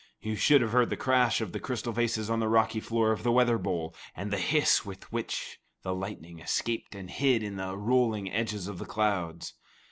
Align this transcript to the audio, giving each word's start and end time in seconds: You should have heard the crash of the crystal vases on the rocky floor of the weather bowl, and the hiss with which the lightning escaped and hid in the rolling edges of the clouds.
You 0.19 0.35
should 0.35 0.61
have 0.61 0.71
heard 0.71 0.89
the 0.89 0.97
crash 0.97 1.41
of 1.41 1.51
the 1.51 1.59
crystal 1.59 1.93
vases 1.93 2.27
on 2.27 2.39
the 2.39 2.47
rocky 2.47 2.79
floor 2.79 3.11
of 3.11 3.21
the 3.21 3.31
weather 3.31 3.59
bowl, 3.59 3.93
and 4.15 4.31
the 4.33 4.39
hiss 4.39 4.83
with 4.83 5.03
which 5.13 5.59
the 5.83 5.93
lightning 5.93 6.39
escaped 6.39 6.95
and 6.95 7.07
hid 7.07 7.43
in 7.43 7.57
the 7.57 7.77
rolling 7.77 8.31
edges 8.33 8.67
of 8.67 8.79
the 8.79 8.85
clouds. 8.85 9.53